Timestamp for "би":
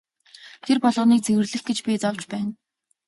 1.85-1.93